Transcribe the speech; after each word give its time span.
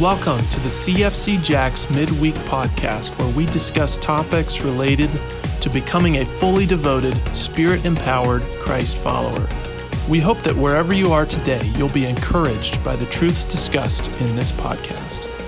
Welcome 0.00 0.48
to 0.48 0.60
the 0.60 0.70
CFC 0.70 1.44
Jacks 1.44 1.90
Midweek 1.90 2.32
Podcast, 2.46 3.18
where 3.18 3.36
we 3.36 3.44
discuss 3.44 3.98
topics 3.98 4.62
related 4.62 5.10
to 5.60 5.68
becoming 5.68 6.16
a 6.16 6.24
fully 6.24 6.64
devoted, 6.64 7.14
spirit 7.36 7.84
empowered 7.84 8.40
Christ 8.62 8.96
follower. 8.96 9.46
We 10.08 10.18
hope 10.18 10.38
that 10.38 10.56
wherever 10.56 10.94
you 10.94 11.12
are 11.12 11.26
today, 11.26 11.70
you'll 11.76 11.90
be 11.90 12.06
encouraged 12.06 12.82
by 12.82 12.96
the 12.96 13.04
truths 13.04 13.44
discussed 13.44 14.06
in 14.22 14.34
this 14.36 14.50
podcast. 14.50 15.39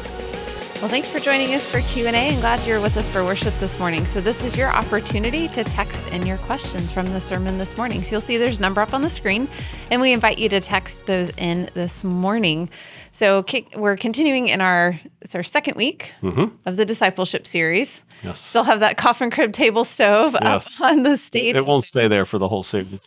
Well, 0.82 0.90
thanks 0.90 1.08
for 1.08 1.20
joining 1.20 1.54
us 1.54 1.70
for 1.70 1.80
Q&A 1.80 2.10
and 2.10 2.40
glad 2.40 2.66
you're 2.66 2.80
with 2.80 2.96
us 2.96 3.06
for 3.06 3.22
worship 3.24 3.54
this 3.60 3.78
morning. 3.78 4.04
So 4.04 4.20
this 4.20 4.42
is 4.42 4.56
your 4.56 4.68
opportunity 4.68 5.46
to 5.46 5.62
text 5.62 6.08
in 6.08 6.26
your 6.26 6.38
questions 6.38 6.90
from 6.90 7.06
the 7.12 7.20
sermon 7.20 7.56
this 7.56 7.76
morning. 7.76 8.02
So 8.02 8.16
you'll 8.16 8.20
see 8.20 8.36
there's 8.36 8.58
a 8.58 8.60
number 8.60 8.80
up 8.80 8.92
on 8.92 9.00
the 9.00 9.08
screen 9.08 9.46
and 9.92 10.00
we 10.00 10.12
invite 10.12 10.38
you 10.38 10.48
to 10.48 10.58
text 10.58 11.06
those 11.06 11.30
in 11.38 11.70
this 11.74 12.02
morning. 12.02 12.68
So 13.12 13.44
we're 13.76 13.96
continuing 13.96 14.48
in 14.48 14.60
our 14.60 14.98
it's 15.20 15.36
our 15.36 15.44
second 15.44 15.76
week 15.76 16.16
mm-hmm. 16.20 16.52
of 16.66 16.76
the 16.76 16.84
discipleship 16.84 17.46
series. 17.46 18.04
Yes. 18.24 18.40
Still 18.40 18.64
have 18.64 18.80
that 18.80 18.96
coffin 18.96 19.30
crib 19.30 19.52
table 19.52 19.84
stove 19.84 20.34
yes. 20.42 20.80
up 20.80 20.90
on 20.90 21.04
the 21.04 21.16
stage. 21.16 21.54
It 21.54 21.64
won't 21.64 21.84
stay 21.84 22.08
there 22.08 22.24
for 22.24 22.38
the 22.38 22.48
whole 22.48 22.64
series. 22.64 22.98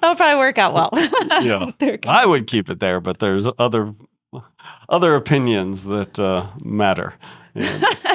That'll 0.00 0.14
probably 0.14 0.38
work 0.38 0.58
out 0.58 0.74
well. 0.74 0.90
yeah, 1.42 1.72
I 2.06 2.24
would 2.24 2.46
keep 2.46 2.70
it 2.70 2.78
there, 2.78 3.00
but 3.00 3.18
there's 3.18 3.48
other 3.58 3.92
other 4.88 5.14
opinions 5.14 5.84
that 5.84 6.18
uh, 6.18 6.46
matter. 6.64 7.14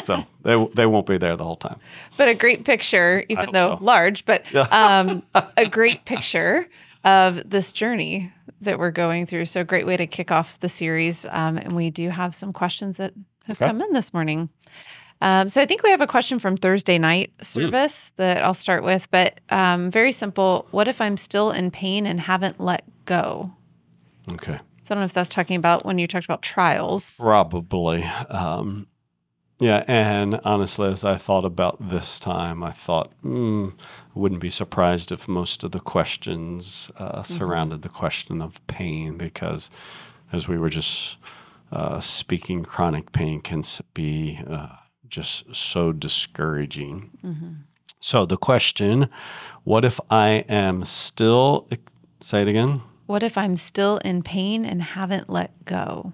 so 0.04 0.26
they 0.44 0.68
they 0.74 0.86
won't 0.86 1.06
be 1.06 1.18
there 1.18 1.36
the 1.36 1.44
whole 1.44 1.56
time. 1.56 1.80
But 2.18 2.28
a 2.28 2.34
great 2.34 2.66
picture, 2.66 3.24
even 3.30 3.52
though 3.52 3.78
so. 3.78 3.84
large, 3.84 4.26
but 4.26 4.54
um, 4.74 5.24
a 5.56 5.68
great 5.68 6.06
picture 6.06 6.68
of 7.04 7.50
this 7.50 7.72
journey 7.72 8.34
that 8.62 8.80
we're 8.80 8.92
going 8.92 9.26
through. 9.26 9.46
So 9.46 9.62
a 9.62 9.64
great 9.64 9.86
way 9.86 9.98
to 9.98 10.08
kick 10.08 10.32
off 10.32 10.60
the 10.60 10.70
series. 10.70 11.26
Um, 11.30 11.58
and 11.58 11.76
we 11.76 11.90
do 11.90 12.10
have 12.10 12.34
some 12.34 12.52
questions 12.52 12.98
that 12.98 13.14
have 13.46 13.62
okay. 13.62 13.68
come 13.68 13.82
in 13.82 13.94
this 13.94 14.14
morning. 14.14 14.50
Um, 15.22 15.50
so 15.50 15.62
I 15.62 15.66
think 15.66 15.84
we 15.84 15.90
have 15.90 16.02
a 16.02 16.08
question 16.08 16.38
from 16.38 16.56
Thursday 16.56 16.98
night 16.98 17.32
service 17.42 18.12
mm. 18.12 18.16
that 18.18 18.44
I'll 18.44 18.54
start 18.54 18.84
with, 18.84 19.10
but 19.10 19.40
um, 19.50 19.90
very 19.90 20.12
simple. 20.12 20.68
What 20.72 20.88
if 20.88 21.02
I'm 21.02 21.18
still 21.18 21.52
in 21.52 21.72
pain 21.72 22.06
and 22.06 22.20
haven't 22.20 22.60
let 22.60 22.84
go? 23.06 23.52
Okay. 24.30 24.60
So 24.88 24.94
I 24.94 24.96
don't 24.96 25.02
know 25.02 25.06
if 25.06 25.14
that's 25.14 25.28
talking 25.28 25.58
about 25.58 25.86
when 25.86 26.00
you 26.00 26.08
talked 26.08 26.24
about 26.24 26.42
trials. 26.42 27.18
Probably. 27.18 28.06
Um, 28.30 28.88
yeah, 29.60 29.84
and 29.86 30.40
honestly, 30.46 30.90
as 30.90 31.04
I 31.04 31.18
thought 31.18 31.44
about 31.44 31.90
this 31.90 32.20
time, 32.20 32.64
I 32.64 32.72
thought, 32.72 33.12
mm, 33.22 33.74
I 33.74 34.18
wouldn't 34.18 34.40
be 34.40 34.50
surprised 34.50 35.12
if 35.12 35.28
most 35.28 35.66
of 35.66 35.74
the 35.74 35.82
questions 35.82 36.90
uh, 36.96 37.20
mm-hmm. 37.20 37.34
surrounded 37.34 37.82
the 37.82 37.90
question 37.90 38.42
of 38.42 38.66
pain, 38.68 39.18
because 39.18 39.70
as 40.32 40.48
we 40.48 40.58
were 40.58 40.70
just 40.70 41.18
uh, 41.70 42.00
speaking, 42.00 42.64
chronic 42.64 43.12
pain 43.12 43.42
can 43.42 43.64
be 43.94 44.40
uh, 44.50 44.68
just 45.06 45.54
so 45.54 45.92
discouraging. 45.92 47.12
Mm-hmm. 47.26 47.52
So 48.00 48.26
the 48.26 48.38
question, 48.38 49.10
what 49.66 49.84
if 49.84 50.00
I 50.10 50.46
am 50.48 50.86
still, 50.86 51.68
say 52.22 52.44
it 52.44 52.48
again? 52.48 52.84
What 53.08 53.24
if 53.24 53.38
I'm 53.38 53.56
still 53.56 53.98
in 54.00 54.22
pain 54.22 54.66
and 54.66 54.84
haven't 54.84 55.30
let 55.30 55.66
go? 55.66 56.14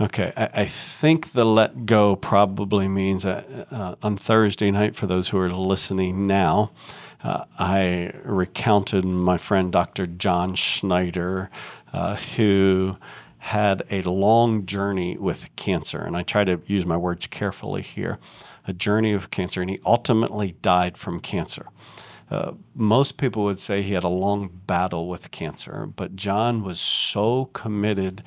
Okay, 0.00 0.32
I, 0.36 0.48
I 0.52 0.64
think 0.64 1.30
the 1.30 1.44
let 1.44 1.86
go 1.86 2.16
probably 2.16 2.88
means 2.88 3.24
uh, 3.24 3.66
uh, 3.70 3.94
on 4.02 4.16
Thursday 4.16 4.72
night, 4.72 4.96
for 4.96 5.06
those 5.06 5.28
who 5.28 5.38
are 5.38 5.50
listening 5.52 6.26
now, 6.26 6.72
uh, 7.22 7.44
I 7.56 8.12
recounted 8.24 9.04
my 9.04 9.38
friend 9.38 9.70
Dr. 9.70 10.06
John 10.06 10.56
Schneider, 10.56 11.50
uh, 11.92 12.16
who 12.16 12.96
had 13.38 13.84
a 13.90 14.02
long 14.02 14.66
journey 14.66 15.16
with 15.16 15.54
cancer. 15.54 16.00
And 16.00 16.16
I 16.16 16.24
try 16.24 16.42
to 16.44 16.60
use 16.66 16.84
my 16.84 16.96
words 16.96 17.28
carefully 17.28 17.82
here 17.82 18.18
a 18.66 18.72
journey 18.72 19.12
of 19.12 19.30
cancer, 19.30 19.60
and 19.60 19.70
he 19.70 19.80
ultimately 19.84 20.56
died 20.62 20.96
from 20.96 21.20
cancer. 21.20 21.66
Uh, 22.32 22.52
most 22.74 23.18
people 23.18 23.44
would 23.44 23.58
say 23.58 23.82
he 23.82 23.92
had 23.92 24.04
a 24.04 24.08
long 24.08 24.48
battle 24.66 25.06
with 25.06 25.30
cancer, 25.30 25.84
but 25.84 26.16
John 26.16 26.64
was 26.64 26.80
so 26.80 27.50
committed 27.52 28.22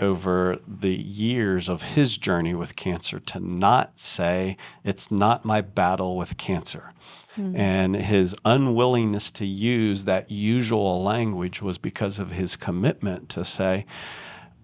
over 0.00 0.58
the 0.66 0.94
years 0.94 1.68
of 1.68 1.82
his 1.82 2.16
journey 2.16 2.54
with 2.54 2.74
cancer 2.74 3.20
to 3.20 3.40
not 3.40 4.00
say, 4.00 4.56
It's 4.82 5.10
not 5.10 5.44
my 5.44 5.60
battle 5.60 6.16
with 6.16 6.38
cancer. 6.38 6.94
Mm-hmm. 7.36 7.54
And 7.54 7.96
his 7.96 8.34
unwillingness 8.46 9.30
to 9.32 9.44
use 9.44 10.06
that 10.06 10.30
usual 10.30 11.02
language 11.02 11.60
was 11.60 11.76
because 11.76 12.18
of 12.18 12.30
his 12.30 12.56
commitment 12.56 13.28
to 13.30 13.44
say, 13.44 13.84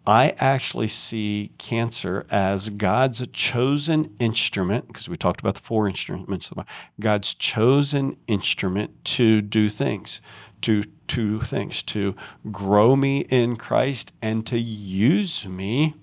I 0.06 0.34
actually 0.38 0.88
see 0.88 1.53
cancer 1.59 2.27
as 2.31 2.71
God's 2.71 3.27
chosen 3.33 4.15
instrument, 4.19 4.88
because 4.88 5.09
we 5.09 5.16
talked 5.16 5.41
about 5.41 5.55
the 5.55 5.61
four 5.61 5.87
instruments, 5.87 6.53
God's 6.99 7.34
chosen 7.34 8.16
instrument 8.27 9.05
to 9.05 9.41
do 9.41 9.69
things, 9.69 10.21
to 10.62 10.84
two 11.06 11.41
things, 11.41 11.83
to 11.84 12.16
grow 12.50 12.97
me 12.97 13.21
in 13.28 13.56
Christ 13.56 14.12
and 14.22 14.47
to 14.47 14.59
use 14.59 15.47
me 15.47 15.94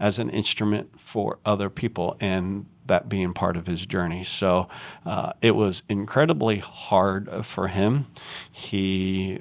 as 0.00 0.18
an 0.18 0.30
instrument 0.30 1.00
for 1.00 1.38
other 1.44 1.68
people. 1.70 2.16
And 2.20 2.66
that 2.86 3.08
being 3.08 3.32
part 3.32 3.56
of 3.56 3.66
his 3.66 3.86
journey. 3.86 4.24
So 4.24 4.68
uh, 5.06 5.32
it 5.40 5.54
was 5.54 5.84
incredibly 5.88 6.58
hard 6.58 7.46
for 7.46 7.68
him. 7.68 8.06
He 8.50 9.38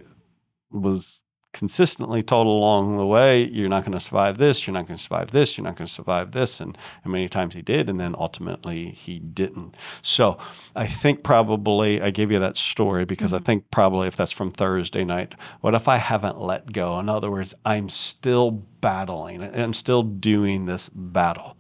was 0.70 1.24
consistently 1.62 2.24
told 2.24 2.48
along 2.48 2.98
the 2.98 3.06
way, 3.06 3.44
you're 3.44 3.70
not 3.70 3.86
going 3.86 3.92
to 3.92 4.00
survive 4.00 4.40
this, 4.40 4.66
you're 4.66 4.74
not 4.74 4.88
going 4.88 4.98
to 4.98 5.04
survive 5.04 5.30
this, 5.30 5.56
you're 5.56 5.64
not 5.64 5.76
going 5.76 5.86
to 5.86 5.94
survive 5.94 6.32
this. 6.32 6.60
And, 6.60 6.76
and 7.04 7.14
many 7.14 7.30
times 7.30 7.54
he 7.54 7.62
did, 7.62 7.88
and 7.88 8.00
then 8.00 8.16
ultimately 8.18 8.90
he 8.90 9.20
didn't. 9.20 9.76
So 10.02 10.40
I 10.76 10.88
think 10.88 11.22
probably, 11.22 12.02
I 12.02 12.10
gave 12.10 12.32
you 12.32 12.40
that 12.40 12.58
story 12.58 13.06
because 13.06 13.32
mm-hmm. 13.32 13.44
I 13.44 13.46
think 13.46 13.70
probably 13.70 14.08
if 14.08 14.16
that's 14.16 14.32
from 14.32 14.50
Thursday 14.50 15.04
night, 15.04 15.36
what 15.60 15.76
if 15.76 15.88
I 15.88 15.98
haven't 15.98 16.42
let 16.42 16.72
go? 16.72 16.98
In 16.98 17.08
other 17.08 17.30
words, 17.30 17.54
I'm 17.64 17.90
still 17.90 18.50
battling, 18.50 19.44
I'm 19.44 19.76
still 19.76 20.02
doing 20.02 20.66
this 20.66 20.90
battle. 20.90 21.56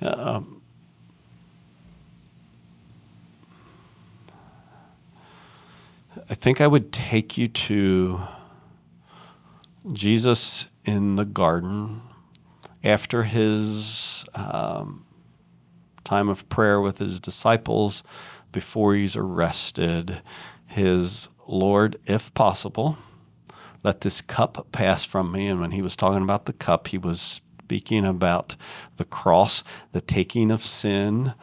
Um, 0.00 0.61
I 6.32 6.34
think 6.34 6.62
I 6.62 6.66
would 6.66 6.94
take 6.94 7.36
you 7.36 7.46
to 7.46 8.22
Jesus 9.92 10.66
in 10.82 11.16
the 11.16 11.26
garden 11.26 12.00
after 12.82 13.24
his 13.24 14.24
um, 14.34 15.04
time 16.04 16.30
of 16.30 16.48
prayer 16.48 16.80
with 16.80 17.00
his 17.00 17.20
disciples 17.20 18.02
before 18.50 18.94
he's 18.94 19.14
arrested. 19.14 20.22
His 20.64 21.28
Lord, 21.46 21.98
if 22.06 22.32
possible, 22.32 22.96
let 23.84 24.00
this 24.00 24.22
cup 24.22 24.68
pass 24.72 25.04
from 25.04 25.32
me. 25.32 25.48
And 25.48 25.60
when 25.60 25.72
he 25.72 25.82
was 25.82 25.96
talking 25.96 26.22
about 26.22 26.46
the 26.46 26.54
cup, 26.54 26.88
he 26.88 26.96
was 26.96 27.20
speaking 27.20 28.06
about 28.06 28.56
the 28.96 29.04
cross, 29.04 29.62
the 29.92 30.00
taking 30.00 30.50
of 30.50 30.62
sin, 30.62 31.34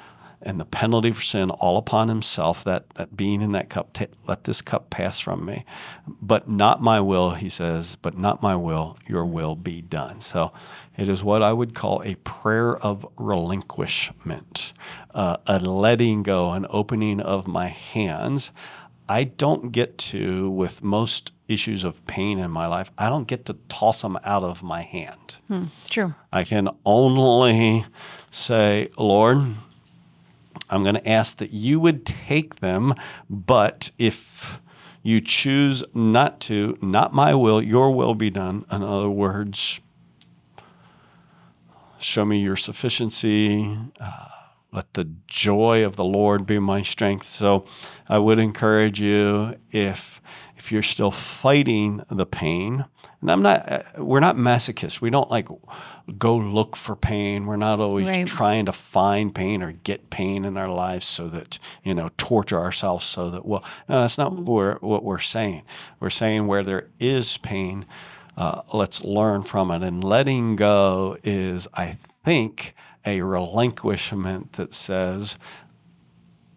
and 0.42 0.60
the 0.60 0.66
penalty 0.66 1.12
for 1.12 1.22
sin 1.22 1.50
all 1.50 1.78
upon 1.78 2.08
himself, 2.08 2.64
that, 2.64 2.90
that 2.96 3.18
being 3.18 3.42
in 3.42 3.52
that 3.52 3.70
cup, 3.70 3.98
let 4.28 4.46
this 4.46 4.62
cup 4.62 4.90
pass 4.90 5.20
from 5.20 5.46
me. 5.46 5.66
But 6.08 6.50
not 6.50 6.82
my 6.82 7.02
will, 7.02 7.32
he 7.32 7.50
says, 7.50 7.98
but 7.98 8.18
not 8.18 8.42
my 8.42 8.56
will, 8.56 8.98
your 9.08 9.26
will 9.26 9.56
be 9.56 9.82
done. 9.82 10.22
So 10.22 10.54
it 10.96 11.10
is 11.10 11.24
what 11.24 11.44
I 11.44 11.52
would 11.52 11.76
call 11.76 12.02
a 12.04 12.16
prayer 12.16 12.78
of 12.78 13.06
relinquishment, 13.18 14.74
uh, 15.14 15.38
a 15.46 15.60
letting 15.60 16.24
go, 16.24 16.52
an 16.52 16.66
opening 16.70 17.20
of 17.20 17.48
my 17.48 17.68
hands. 17.68 18.52
I 19.10 19.24
don't 19.24 19.72
get 19.72 19.98
to, 19.98 20.50
with 20.50 20.84
most 20.84 21.32
issues 21.48 21.84
of 21.84 22.06
pain 22.06 22.38
in 22.38 22.52
my 22.52 22.68
life, 22.68 22.92
I 22.98 23.10
don't 23.10 23.28
get 23.28 23.46
to 23.46 23.56
toss 23.68 24.04
them 24.04 24.18
out 24.24 24.44
of 24.44 24.62
my 24.62 24.84
hand. 24.84 25.38
Hmm, 25.48 25.64
true. 25.90 26.14
I 26.32 26.44
can 26.44 26.70
only 26.86 27.86
say, 28.30 28.90
Lord, 28.98 29.56
I'm 30.70 30.84
going 30.84 30.96
to 30.96 31.10
ask 31.10 31.38
that 31.38 31.52
you 31.52 31.80
would 31.80 32.06
take 32.06 32.56
them, 32.58 32.94
but 33.30 33.92
if 33.98 34.62
you 35.02 35.22
choose 35.22 35.84
not 35.94 36.40
to, 36.42 36.78
not 36.82 37.14
my 37.14 37.34
will, 37.34 37.62
your 37.62 37.92
will 37.92 38.16
be 38.16 38.30
done. 38.30 38.66
In 38.72 38.84
other 38.84 39.10
words, 39.10 39.80
show 42.00 42.26
me 42.26 42.40
your 42.40 42.56
sufficiency. 42.56 43.78
Uh, 44.00 44.28
let 44.72 44.94
the 44.94 45.10
joy 45.28 45.84
of 45.84 45.96
the 45.96 46.06
Lord 46.06 46.46
be 46.46 46.60
my 46.60 46.82
strength. 46.82 47.26
So 47.26 47.66
I 48.08 48.20
would 48.20 48.40
encourage 48.40 49.02
you 49.02 49.56
if 49.72 50.22
if 50.56 50.74
you're 50.74 50.84
still 50.84 51.12
fighting 51.12 52.04
the 52.12 52.26
pain, 52.26 52.86
and 53.22 53.32
I'm 53.32 53.42
not, 53.42 53.72
uh, 53.72 53.84
we're 53.98 54.20
not 54.20 54.36
masochists. 54.36 55.00
We 55.00 55.10
don't 55.10 55.32
like 55.32 55.48
go 56.18 56.36
look 56.36 56.76
for 56.76 56.96
pain. 56.98 57.46
We're 57.46 57.56
not 57.56 57.80
always 57.80 58.08
right. 58.08 58.28
trying 58.28 58.66
to 58.66 58.74
find 58.74 59.34
pain 59.34 59.64
or 59.64 59.72
get 59.72 60.10
pain 60.10 60.44
in 60.44 60.58
our 60.58 60.68
lives 60.68 61.06
so 61.06 61.30
that, 61.30 61.60
you 61.84 61.94
know, 61.94 62.10
torture 62.18 62.60
ourselves 62.60 63.06
so 63.06 63.30
that, 63.30 63.46
well, 63.46 63.64
no, 63.88 64.02
that's 64.02 64.18
not 64.18 64.32
mm-hmm. 64.32 64.46
what, 64.46 64.54
we're, 64.54 64.76
what 64.80 65.04
we're 65.04 65.20
saying. 65.20 65.64
We're 66.00 66.10
saying 66.10 66.48
where 66.48 66.64
there 66.64 66.88
is 67.00 67.38
pain, 67.38 67.86
uh, 68.38 68.62
let's 68.74 69.04
learn 69.04 69.44
from 69.44 69.72
it. 69.72 69.82
And 69.82 70.04
letting 70.04 70.56
go 70.56 71.18
is, 71.24 71.68
I 71.74 71.98
think, 72.24 72.74
a 73.06 73.22
relinquishment 73.22 74.54
that 74.54 74.74
says, 74.74 75.38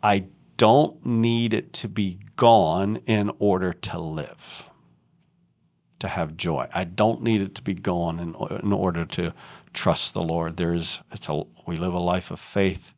I 0.02 0.26
don't 0.56 1.04
need 1.04 1.54
it 1.54 1.72
to 1.74 1.88
be 1.88 2.18
gone 2.36 2.96
in 3.06 3.30
order 3.38 3.72
to 3.72 3.98
live, 3.98 4.70
to 5.98 6.08
have 6.08 6.36
joy. 6.36 6.68
I 6.74 6.84
don't 6.84 7.22
need 7.22 7.40
it 7.40 7.54
to 7.56 7.62
be 7.62 7.74
gone 7.74 8.18
in, 8.18 8.34
in 8.62 8.72
order 8.72 9.04
to 9.04 9.32
trust 9.72 10.14
the 10.14 10.22
Lord. 10.22 10.56
There's 10.56 11.02
it's 11.10 11.28
a 11.28 11.42
we 11.66 11.76
live 11.76 11.94
a 11.94 11.98
life 11.98 12.30
of 12.30 12.40
faith, 12.40 12.94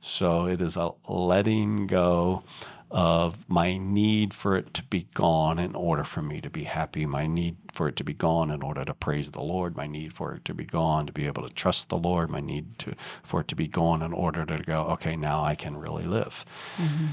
so 0.00 0.46
it 0.46 0.60
is 0.60 0.76
a 0.76 0.92
letting 1.08 1.86
go 1.86 2.42
of 2.90 3.48
my 3.48 3.76
need 3.76 4.32
for 4.32 4.56
it 4.56 4.72
to 4.72 4.82
be 4.84 5.08
gone 5.14 5.58
in 5.58 5.74
order 5.74 6.04
for 6.04 6.22
me 6.22 6.40
to 6.40 6.48
be 6.48 6.64
happy, 6.64 7.04
my 7.04 7.26
need 7.26 7.56
for 7.72 7.88
it 7.88 7.96
to 7.96 8.04
be 8.04 8.14
gone 8.14 8.50
in 8.50 8.62
order 8.62 8.84
to 8.84 8.94
praise 8.94 9.32
the 9.32 9.42
Lord, 9.42 9.76
my 9.76 9.86
need 9.86 10.12
for 10.12 10.34
it 10.34 10.44
to 10.44 10.54
be 10.54 10.64
gone 10.64 11.06
to 11.06 11.12
be 11.12 11.26
able 11.26 11.42
to 11.42 11.52
trust 11.52 11.88
the 11.88 11.98
Lord, 11.98 12.30
my 12.30 12.40
need 12.40 12.78
to 12.80 12.94
for 13.22 13.40
it 13.40 13.48
to 13.48 13.56
be 13.56 13.66
gone 13.66 14.02
in 14.02 14.12
order 14.12 14.46
to 14.46 14.58
go, 14.58 14.82
okay, 14.84 15.16
now 15.16 15.42
I 15.42 15.54
can 15.54 15.76
really 15.76 16.06
live. 16.06 16.44
Mm-hmm. 16.76 17.06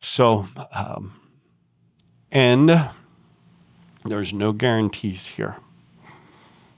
So, 0.00 0.48
um, 0.72 1.20
and 2.30 2.90
there's 4.04 4.32
no 4.32 4.52
guarantees 4.52 5.26
here, 5.26 5.56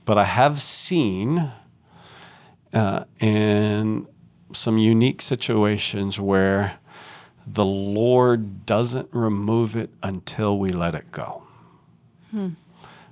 but 0.05 0.19
I 0.19 0.25
have 0.25 0.61
seen 0.61 1.53
uh, 2.73 3.05
in 3.21 4.07
some 4.53 4.79
unique 4.79 5.23
situations 5.23 6.19
where 6.19 6.79
the 7.47 7.65
Lord 7.65 8.67
doesn't 8.67 9.09
remove 9.13 9.77
it 9.77 9.91
until 10.03 10.59
we 10.59 10.71
let 10.71 10.95
it 10.95 11.11
go. 11.11 11.43
Hmm. 12.31 12.51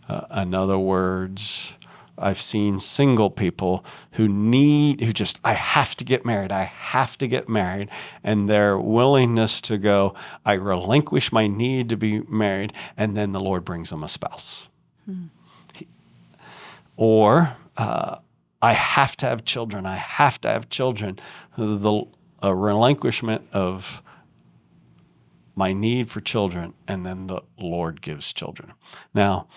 Uh, 0.08 0.22
in 0.42 0.54
other 0.54 0.78
words, 0.78 1.76
I've 2.18 2.40
seen 2.40 2.78
single 2.78 3.30
people 3.30 3.84
who 4.12 4.28
need, 4.28 5.00
who 5.00 5.12
just, 5.12 5.40
I 5.44 5.54
have 5.54 5.96
to 5.96 6.04
get 6.04 6.24
married. 6.24 6.52
I 6.52 6.64
have 6.64 7.16
to 7.18 7.26
get 7.26 7.48
married. 7.48 7.88
And 8.22 8.48
their 8.48 8.78
willingness 8.78 9.60
to 9.62 9.78
go, 9.78 10.14
I 10.44 10.54
relinquish 10.54 11.32
my 11.32 11.46
need 11.46 11.88
to 11.88 11.96
be 11.96 12.20
married. 12.22 12.72
And 12.96 13.16
then 13.16 13.32
the 13.32 13.40
Lord 13.40 13.64
brings 13.64 13.90
them 13.90 14.02
a 14.02 14.08
spouse. 14.08 14.68
Hmm. 15.04 15.26
or 16.96 17.56
uh, 17.76 18.18
I 18.60 18.74
have 18.74 19.16
to 19.16 19.26
have 19.26 19.44
children. 19.44 19.84
I 19.84 19.96
have 19.96 20.40
to 20.42 20.48
have 20.48 20.68
children. 20.68 21.18
The 21.56 22.06
a 22.42 22.54
relinquishment 22.54 23.46
of 23.52 24.02
my 25.54 25.72
need 25.72 26.08
for 26.08 26.20
children, 26.20 26.72
and 26.88 27.04
then 27.04 27.26
the 27.26 27.42
Lord 27.58 28.00
gives 28.00 28.32
children. 28.32 28.72
Now, 29.14 29.48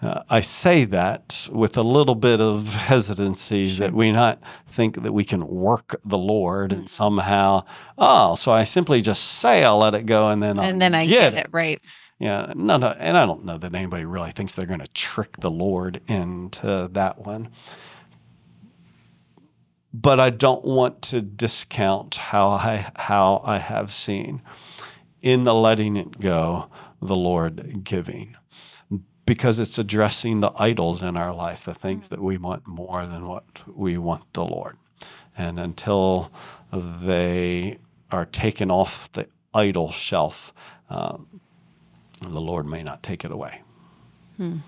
uh, 0.00 0.22
I 0.28 0.40
say 0.40 0.84
that 0.84 1.48
with 1.50 1.76
a 1.76 1.82
little 1.82 2.14
bit 2.14 2.40
of 2.40 2.74
hesitancy 2.74 3.68
sure. 3.68 3.86
that 3.86 3.94
we 3.94 4.12
not 4.12 4.40
think 4.66 5.02
that 5.02 5.12
we 5.12 5.24
can 5.24 5.48
work 5.48 6.00
the 6.04 6.18
Lord 6.18 6.72
and 6.72 6.88
somehow, 6.88 7.64
oh, 7.98 8.36
so 8.36 8.52
I 8.52 8.64
simply 8.64 9.02
just 9.02 9.24
say 9.24 9.64
I'll 9.64 9.78
let 9.78 9.94
it 9.94 10.06
go 10.06 10.28
and 10.28 10.42
then 10.42 10.50
and 10.50 10.60
I'll 10.60 10.78
then 10.78 10.94
I 10.94 11.06
get, 11.06 11.32
get 11.32 11.46
it. 11.46 11.48
right. 11.50 11.80
Yeah, 12.18 12.52
no, 12.54 12.76
no, 12.76 12.88
and 12.98 13.16
I 13.16 13.24
don't 13.24 13.46
know 13.46 13.56
that 13.56 13.74
anybody 13.74 14.04
really 14.04 14.30
thinks 14.30 14.54
they're 14.54 14.66
going 14.66 14.80
to 14.80 14.92
trick 14.92 15.38
the 15.38 15.50
Lord 15.50 16.02
into 16.06 16.88
that 16.92 17.18
one. 17.18 17.48
But 19.92 20.20
I 20.20 20.30
don't 20.30 20.64
want 20.64 21.02
to 21.02 21.22
discount 21.22 22.16
how 22.16 22.50
I 22.50 22.92
how 22.94 23.42
I 23.44 23.58
have 23.58 23.92
seen 23.92 24.42
in 25.22 25.44
the 25.44 25.54
letting 25.54 25.96
it 25.96 26.20
go, 26.20 26.68
the 27.00 27.16
Lord 27.16 27.84
giving. 27.84 28.36
Because 29.26 29.58
it's 29.58 29.78
addressing 29.78 30.40
the 30.40 30.52
idols 30.56 31.02
in 31.02 31.16
our 31.16 31.34
life, 31.34 31.64
the 31.64 31.74
things 31.74 32.08
that 32.08 32.20
we 32.20 32.36
want 32.36 32.66
more 32.66 33.06
than 33.06 33.28
what 33.28 33.44
we 33.66 33.96
want 33.96 34.32
the 34.32 34.44
Lord. 34.44 34.76
And 35.36 35.60
until 35.60 36.32
they 36.72 37.78
are 38.10 38.26
taken 38.26 38.70
off 38.70 39.10
the 39.12 39.28
idol 39.54 39.92
shelf, 39.92 40.52
um, 40.88 41.40
the 42.20 42.40
Lord 42.40 42.66
may 42.66 42.82
not 42.82 43.02
take 43.02 43.24
it 43.24 43.30
away. 43.30 43.62
Hmm. 44.36 44.58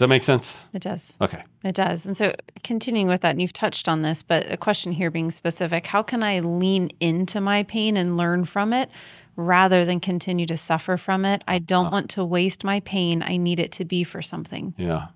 Does 0.00 0.06
that 0.06 0.14
make 0.14 0.22
sense? 0.22 0.58
It 0.72 0.80
does. 0.80 1.18
Okay. 1.20 1.44
It 1.62 1.74
does. 1.74 2.06
And 2.06 2.16
so, 2.16 2.32
continuing 2.64 3.06
with 3.06 3.20
that, 3.20 3.32
and 3.32 3.42
you've 3.42 3.52
touched 3.52 3.86
on 3.86 4.00
this, 4.00 4.22
but 4.22 4.50
a 4.50 4.56
question 4.56 4.92
here 4.92 5.10
being 5.10 5.30
specific 5.30 5.88
how 5.88 6.02
can 6.02 6.22
I 6.22 6.40
lean 6.40 6.88
into 7.00 7.38
my 7.38 7.64
pain 7.64 7.98
and 7.98 8.16
learn 8.16 8.46
from 8.46 8.72
it 8.72 8.88
rather 9.36 9.84
than 9.84 10.00
continue 10.00 10.46
to 10.46 10.56
suffer 10.56 10.96
from 10.96 11.26
it. 11.26 11.44
I 11.46 11.58
don't 11.58 11.88
uh, 11.88 11.90
want 11.90 12.08
to 12.12 12.24
waste 12.24 12.64
my 12.64 12.80
pain. 12.80 13.22
I 13.22 13.36
need 13.36 13.60
it 13.60 13.72
to 13.72 13.84
be 13.84 14.02
for 14.02 14.22
something. 14.22 14.72
Yeah 14.78 15.08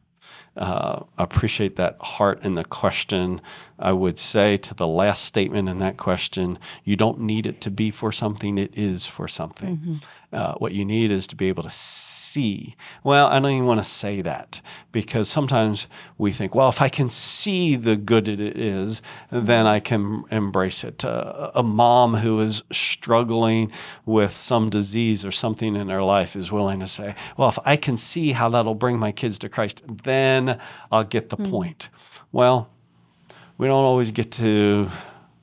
uh, 0.56 1.03
appreciate 1.19 1.77
that 1.77 1.97
heart 2.01 2.45
in 2.45 2.55
the 2.55 2.65
question. 2.65 3.41
I 3.79 3.93
would 3.93 4.19
say 4.19 4.56
to 4.59 4.75
the 4.75 4.87
last 4.87 5.25
statement 5.25 5.69
in 5.69 5.79
that 5.79 5.97
question, 5.97 6.59
you 6.85 6.97
don't 6.97 7.21
need 7.21 7.47
it 7.47 7.61
to 7.62 7.71
be 7.71 7.91
for 7.91 8.12
something, 8.12 8.56
it 8.56 8.71
is 8.77 9.06
for 9.06 9.27
something. 9.27 9.77
Mm-hmm. 9.77 9.95
Uh, 10.33 10.55
what 10.55 10.73
you 10.73 10.85
need 10.85 11.11
is 11.11 11.27
to 11.29 11.37
be 11.37 11.49
able 11.49 11.62
to 11.62 11.71
see. 11.71 12.75
Well, 13.03 13.27
I 13.29 13.39
don't 13.39 13.51
even 13.51 13.67
want 13.67 13.81
to 13.81 13.85
say 13.85 14.21
that 14.23 14.61
because 14.91 15.29
sometimes 15.29 15.87
we 16.19 16.33
think, 16.33 16.55
well, 16.55 16.69
if 16.69 16.83
I 16.83 16.89
can 16.89 17.09
see 17.09 17.77
the 17.77 17.97
good 17.97 18.29
it 18.29 18.41
is, 18.41 19.03
then 19.31 19.67
I 19.67 19.81
can 19.81 20.25
embrace 20.31 20.83
it. 20.83 21.05
Uh, 21.05 21.51
a 21.55 21.62
mom 21.62 22.15
who 22.17 22.41
is 22.41 22.62
struggling 22.73 23.71
with 24.05 24.33
some 24.37 24.71
disease 24.71 25.25
or 25.25 25.31
something 25.31 25.77
in 25.77 25.89
her 25.89 26.03
life 26.03 26.35
is 26.35 26.51
willing 26.51 26.81
to 26.81 26.89
say, 26.89 27.15
well, 27.37 27.49
if 27.49 27.59
I 27.65 27.77
can 27.77 27.97
see 27.97 28.33
how 28.33 28.49
that'll 28.49 28.75
bring 28.75 28.99
my 28.99 29.12
kids 29.12 29.39
to 29.41 29.49
Christ, 29.49 29.83
then 29.87 30.44
then 30.49 30.58
I'll 30.91 31.05
get 31.05 31.29
the 31.29 31.37
mm. 31.37 31.50
point. 31.50 31.88
Well, 32.32 32.70
we 33.58 33.67
don't 33.67 33.85
always 33.85 34.11
get 34.11 34.32
to. 34.32 34.88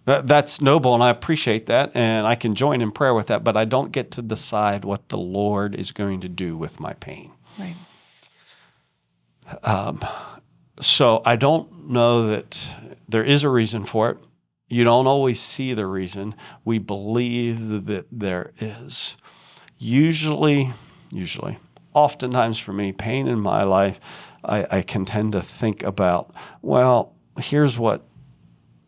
That, 0.06 0.26
that's 0.28 0.62
noble, 0.62 0.96
and 0.96 1.04
I 1.04 1.10
appreciate 1.10 1.68
that, 1.68 1.92
and 1.96 2.26
I 2.26 2.36
can 2.36 2.56
join 2.56 2.82
in 2.82 2.92
prayer 2.92 3.14
with 3.14 3.28
that. 3.28 3.44
But 3.44 3.56
I 3.56 3.66
don't 3.66 3.92
get 3.92 4.12
to 4.12 4.22
decide 4.22 4.84
what 4.84 5.10
the 5.10 5.18
Lord 5.18 5.76
is 5.76 5.92
going 5.92 6.22
to 6.22 6.30
do 6.30 6.58
with 6.58 6.80
my 6.80 6.94
pain. 6.94 7.34
Right. 7.60 7.76
Um, 9.64 10.04
so 10.80 11.22
I 11.26 11.36
don't 11.36 11.90
know 11.90 12.28
that 12.28 12.76
there 13.08 13.24
is 13.24 13.44
a 13.44 13.50
reason 13.50 13.86
for 13.86 14.10
it. 14.10 14.18
You 14.70 14.84
don't 14.84 15.06
always 15.06 15.40
see 15.40 15.74
the 15.74 15.86
reason. 15.86 16.34
We 16.64 16.80
believe 16.80 17.86
that 17.86 18.06
there 18.12 18.54
is. 18.60 19.18
Usually, 19.78 20.74
usually, 21.12 21.60
oftentimes 21.94 22.60
for 22.60 22.74
me, 22.74 22.92
pain 22.92 23.28
in 23.28 23.40
my 23.40 23.64
life 23.64 24.00
I, 24.44 24.66
I 24.72 24.82
can 24.82 25.06
tend 25.06 25.34
to 25.34 25.42
think 25.42 25.84
about, 25.84 26.34
well, 26.62 27.14
here's 27.40 27.78
what 27.78 28.04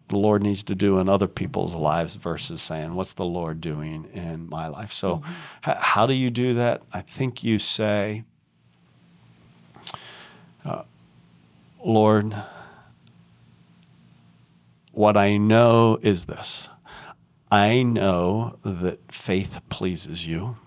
the 0.09 0.17
Lord 0.17 0.43
needs 0.43 0.63
to 0.63 0.75
do 0.75 0.99
in 0.99 1.07
other 1.07 1.27
people's 1.27 1.75
lives 1.75 2.15
versus 2.15 2.61
saying, 2.61 2.95
what's 2.95 3.13
the 3.13 3.25
Lord 3.25 3.61
doing 3.61 4.05
in 4.13 4.49
my 4.49 4.67
life? 4.67 4.91
So, 4.91 5.17
mm-hmm. 5.17 5.69
h- 5.69 5.77
how 5.79 6.05
do 6.05 6.13
you 6.13 6.29
do 6.29 6.53
that? 6.55 6.81
I 6.93 7.01
think 7.01 7.43
you 7.43 7.59
say, 7.59 8.23
uh, 10.65 10.83
Lord, 11.83 12.35
what 14.91 15.17
I 15.17 15.37
know 15.37 15.99
is 16.01 16.25
this 16.25 16.69
I 17.51 17.83
know 17.83 18.57
that 18.63 19.11
faith 19.11 19.61
pleases 19.69 20.27
you. 20.27 20.57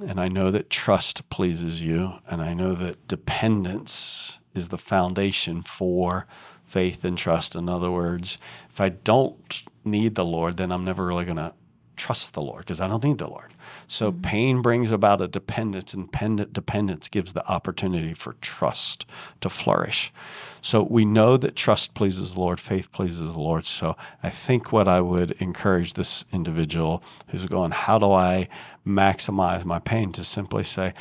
And 0.00 0.20
I 0.20 0.28
know 0.28 0.50
that 0.50 0.70
trust 0.70 1.28
pleases 1.30 1.82
you. 1.82 2.14
And 2.28 2.42
I 2.42 2.54
know 2.54 2.74
that 2.74 3.08
dependence 3.08 4.38
is 4.54 4.68
the 4.68 4.78
foundation 4.78 5.62
for 5.62 6.26
faith 6.64 7.04
and 7.04 7.16
trust. 7.16 7.54
In 7.54 7.68
other 7.68 7.90
words, 7.90 8.38
if 8.68 8.80
I 8.80 8.90
don't 8.90 9.62
need 9.84 10.14
the 10.14 10.24
Lord, 10.24 10.56
then 10.56 10.72
I'm 10.72 10.84
never 10.84 11.06
really 11.06 11.24
going 11.24 11.36
to 11.36 11.54
trust 11.96 12.34
the 12.34 12.42
Lord 12.42 12.60
because 12.60 12.80
I 12.80 12.88
don't 12.88 13.04
need 13.04 13.18
the 13.18 13.28
Lord. 13.28 13.52
So 13.86 14.10
mm-hmm. 14.10 14.20
pain 14.20 14.62
brings 14.62 14.90
about 14.90 15.20
a 15.20 15.28
dependence, 15.28 15.94
and 15.94 16.10
dependence 16.52 17.08
gives 17.08 17.32
the 17.32 17.46
opportunity 17.48 18.14
for 18.14 18.34
trust 18.40 19.06
to 19.40 19.48
flourish. 19.48 20.12
So 20.60 20.82
we 20.82 21.04
know 21.04 21.36
that 21.36 21.56
trust 21.56 21.94
pleases 21.94 22.34
the 22.34 22.40
Lord, 22.40 22.60
faith 22.60 22.90
pleases 22.92 23.34
the 23.34 23.40
Lord. 23.40 23.64
So 23.64 23.96
I 24.22 24.30
think 24.30 24.72
what 24.72 24.88
I 24.88 25.00
would 25.00 25.32
encourage 25.32 25.94
this 25.94 26.24
individual 26.32 27.02
who's 27.28 27.46
going, 27.46 27.72
How 27.72 27.98
do 27.98 28.12
I 28.12 28.48
maximize 28.86 29.64
my 29.64 29.78
pain? 29.78 30.12
to 30.12 30.24
simply 30.24 30.64
say, 30.64 30.94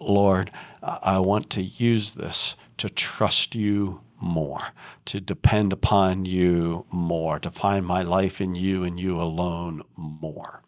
Lord, 0.00 0.50
I 0.82 1.18
want 1.18 1.50
to 1.50 1.62
use 1.62 2.14
this 2.14 2.56
to 2.78 2.88
trust 2.88 3.54
you 3.54 4.00
more, 4.18 4.68
to 5.06 5.20
depend 5.20 5.72
upon 5.72 6.24
you 6.24 6.86
more, 6.90 7.38
to 7.38 7.50
find 7.50 7.86
my 7.86 8.02
life 8.02 8.40
in 8.40 8.54
you 8.54 8.84
and 8.84 8.98
you 8.98 9.20
alone 9.20 9.82
more. 9.96 10.62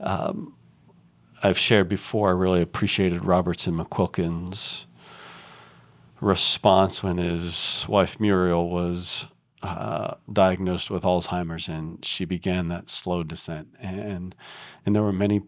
Um, 0.00 0.56
I've 1.42 1.58
shared 1.58 1.88
before, 1.88 2.28
I 2.30 2.32
really 2.32 2.62
appreciated 2.62 3.24
Robertson 3.24 3.76
McQuilkin's 3.76 4.86
response 6.20 7.02
when 7.02 7.18
his 7.18 7.84
wife 7.88 8.18
Muriel 8.18 8.70
was 8.70 9.26
uh, 9.62 10.14
diagnosed 10.32 10.90
with 10.90 11.02
Alzheimer's 11.02 11.68
and 11.68 12.04
she 12.04 12.24
began 12.24 12.68
that 12.68 12.88
slow 12.88 13.22
descent. 13.22 13.68
And, 13.80 14.34
and 14.84 14.94
there 14.96 15.02
were 15.02 15.12
many 15.12 15.42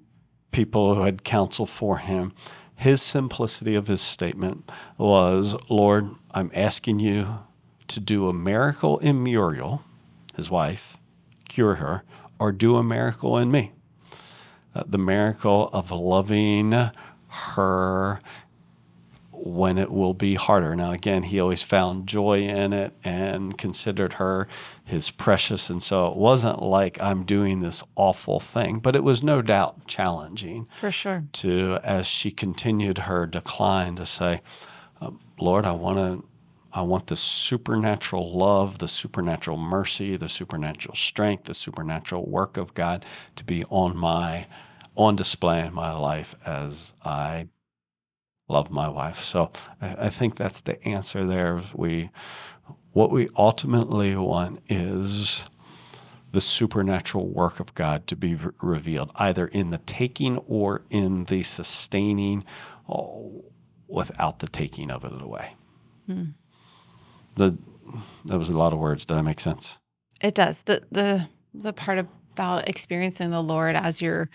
people 0.50 0.94
who 0.94 1.02
had 1.02 1.24
counsel 1.24 1.66
for 1.66 1.98
him 1.98 2.32
his 2.78 3.02
simplicity 3.02 3.74
of 3.74 3.88
his 3.88 4.00
statement 4.00 4.70
was, 4.96 5.56
Lord, 5.68 6.10
I'm 6.30 6.52
asking 6.54 7.00
you 7.00 7.40
to 7.88 7.98
do 7.98 8.28
a 8.28 8.32
miracle 8.32 8.98
in 8.98 9.20
Muriel, 9.20 9.82
his 10.36 10.48
wife, 10.48 10.98
cure 11.48 11.74
her, 11.76 12.04
or 12.38 12.52
do 12.52 12.76
a 12.76 12.84
miracle 12.84 13.36
in 13.36 13.50
me. 13.50 13.72
Uh, 14.76 14.84
the 14.86 14.96
miracle 14.96 15.70
of 15.72 15.90
loving 15.90 16.72
her 17.26 18.20
when 19.42 19.78
it 19.78 19.90
will 19.90 20.14
be 20.14 20.34
harder. 20.34 20.74
Now, 20.74 20.92
again, 20.92 21.24
he 21.24 21.40
always 21.40 21.62
found 21.62 22.06
joy 22.06 22.40
in 22.40 22.72
it 22.72 22.94
and 23.04 23.56
considered 23.56 24.14
her 24.14 24.48
his 24.84 25.10
precious. 25.10 25.70
And 25.70 25.82
so 25.82 26.08
it 26.08 26.16
wasn't 26.16 26.62
like 26.62 27.00
I'm 27.00 27.24
doing 27.24 27.60
this 27.60 27.82
awful 27.96 28.40
thing, 28.40 28.78
but 28.78 28.96
it 28.96 29.04
was 29.04 29.22
no 29.22 29.42
doubt 29.42 29.86
challenging. 29.86 30.68
For 30.78 30.90
sure. 30.90 31.24
To, 31.32 31.78
as 31.82 32.06
she 32.06 32.30
continued 32.30 32.98
her 32.98 33.26
decline, 33.26 33.96
to 33.96 34.06
say, 34.06 34.40
um, 35.00 35.20
Lord, 35.40 35.64
I 35.64 35.72
want 35.72 35.98
to. 35.98 36.24
I 36.70 36.82
want 36.82 37.06
the 37.06 37.16
supernatural 37.16 38.36
love, 38.36 38.78
the 38.78 38.88
supernatural 38.88 39.56
mercy, 39.56 40.16
the 40.16 40.28
supernatural 40.28 40.94
strength, 40.94 41.44
the 41.44 41.54
supernatural 41.54 42.28
work 42.28 42.58
of 42.58 42.74
God 42.74 43.06
to 43.36 43.42
be 43.42 43.64
on 43.70 43.96
my 43.96 44.46
on 44.94 45.16
display 45.16 45.64
in 45.64 45.72
my 45.72 45.92
life 45.92 46.34
as 46.44 46.92
I 47.02 47.48
love 48.48 48.70
my 48.70 48.88
wife. 48.88 49.20
So 49.20 49.50
I, 49.80 50.08
think 50.08 50.36
that's 50.36 50.60
the 50.60 50.82
answer 50.86 51.24
there. 51.24 51.60
We, 51.74 52.10
what 52.92 53.10
we 53.10 53.28
ultimately 53.36 54.16
want 54.16 54.60
is 54.68 55.44
the 56.32 56.40
supernatural 56.40 57.28
work 57.28 57.60
of 57.60 57.74
God 57.74 58.06
to 58.06 58.16
be 58.16 58.34
re- 58.34 58.52
revealed, 58.60 59.12
either 59.16 59.46
in 59.46 59.70
the 59.70 59.78
taking 59.78 60.38
or 60.38 60.82
in 60.90 61.24
the 61.24 61.42
sustaining, 61.42 62.44
oh, 62.88 63.44
without 63.86 64.38
the 64.40 64.48
taking 64.48 64.90
of 64.90 65.04
it 65.04 65.12
away. 65.20 65.54
Hmm. 66.06 66.24
The 67.36 67.58
that 68.26 68.38
was 68.38 68.50
a 68.50 68.56
lot 68.56 68.74
of 68.74 68.78
words. 68.78 69.06
Did 69.06 69.16
that 69.16 69.22
make 69.22 69.40
sense? 69.40 69.78
It 70.20 70.34
does. 70.34 70.62
the 70.62 70.82
the 70.90 71.28
The 71.54 71.72
part 71.72 71.98
about 71.98 72.68
experiencing 72.68 73.30
the 73.30 73.42
Lord 73.42 73.76
as 73.76 74.02
your 74.02 74.28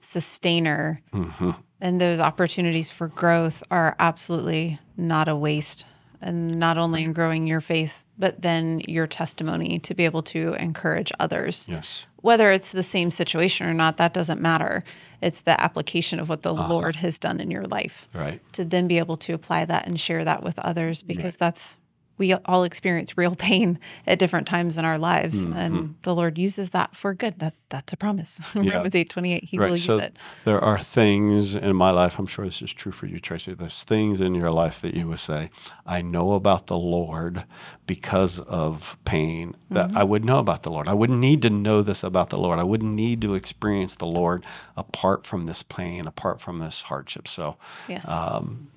sustainer 0.00 1.02
mm-hmm 1.12 1.50
and 1.84 2.00
those 2.00 2.18
opportunities 2.18 2.88
for 2.88 3.08
growth 3.08 3.62
are 3.70 3.94
absolutely 3.98 4.80
not 4.96 5.28
a 5.28 5.36
waste. 5.36 5.84
And 6.18 6.58
not 6.58 6.78
only 6.78 7.04
in 7.04 7.12
growing 7.12 7.46
your 7.46 7.60
faith 7.60 8.04
but 8.16 8.40
then 8.40 8.80
your 8.88 9.06
testimony 9.06 9.78
to 9.80 9.94
be 9.94 10.06
able 10.06 10.22
to 10.22 10.54
encourage 10.54 11.12
others. 11.20 11.66
Yes. 11.68 12.06
Whether 12.16 12.50
it's 12.50 12.72
the 12.72 12.82
same 12.82 13.10
situation 13.10 13.66
or 13.66 13.74
not 13.74 13.98
that 13.98 14.14
doesn't 14.14 14.40
matter. 14.40 14.82
It's 15.20 15.42
the 15.42 15.60
application 15.60 16.18
of 16.18 16.30
what 16.30 16.42
the 16.42 16.54
uh-huh. 16.54 16.68
lord 16.68 16.96
has 16.96 17.18
done 17.18 17.38
in 17.38 17.50
your 17.50 17.64
life 17.64 18.08
right. 18.14 18.40
to 18.54 18.64
then 18.64 18.88
be 18.88 18.96
able 18.96 19.18
to 19.18 19.34
apply 19.34 19.66
that 19.66 19.86
and 19.86 20.00
share 20.00 20.24
that 20.24 20.42
with 20.42 20.58
others 20.58 21.02
because 21.02 21.34
right. 21.34 21.38
that's 21.38 21.78
we 22.16 22.32
all 22.32 22.64
experience 22.64 23.16
real 23.16 23.34
pain 23.36 23.78
at 24.06 24.18
different 24.18 24.46
times 24.46 24.76
in 24.76 24.84
our 24.84 24.98
lives, 24.98 25.44
mm-hmm. 25.44 25.56
and 25.56 25.94
the 26.02 26.14
Lord 26.14 26.38
uses 26.38 26.70
that 26.70 26.96
for 26.96 27.14
good. 27.14 27.38
That 27.38 27.54
that's 27.68 27.92
a 27.92 27.96
promise. 27.96 28.40
Yeah. 28.64 28.76
Romans 28.76 28.94
eight 28.94 29.10
twenty 29.10 29.34
eight. 29.34 29.44
He 29.44 29.58
right. 29.58 29.68
will 29.68 29.76
so 29.76 29.94
use 29.94 30.04
it. 30.04 30.16
There 30.44 30.60
are 30.60 30.78
things 30.78 31.54
in 31.54 31.76
my 31.76 31.90
life. 31.90 32.18
I'm 32.18 32.26
sure 32.26 32.44
this 32.46 32.62
is 32.62 32.72
true 32.72 32.92
for 32.92 33.06
you, 33.06 33.18
Tracy. 33.18 33.52
There's 33.52 33.84
things 33.84 34.20
in 34.20 34.34
your 34.34 34.50
life 34.50 34.80
that 34.80 34.94
you 34.94 35.08
would 35.08 35.18
say, 35.18 35.50
"I 35.84 36.00
know 36.00 36.32
about 36.32 36.68
the 36.68 36.78
Lord 36.78 37.44
because 37.86 38.38
of 38.40 38.96
pain." 39.04 39.54
That 39.70 39.88
mm-hmm. 39.88 39.98
I 39.98 40.04
would 40.04 40.24
know 40.24 40.38
about 40.38 40.62
the 40.62 40.70
Lord. 40.70 40.88
I 40.88 40.94
wouldn't 40.94 41.18
need 41.18 41.42
to 41.42 41.50
know 41.50 41.82
this 41.82 42.02
about 42.02 42.30
the 42.30 42.38
Lord. 42.38 42.58
I 42.58 42.64
wouldn't 42.64 42.94
need 42.94 43.20
to 43.22 43.34
experience 43.34 43.94
the 43.96 44.06
Lord 44.06 44.44
apart 44.76 45.26
from 45.26 45.46
this 45.46 45.62
pain, 45.62 46.06
apart 46.06 46.40
from 46.40 46.60
this 46.60 46.82
hardship. 46.82 47.28
So, 47.28 47.56
yes. 47.88 48.08
Um, 48.08 48.68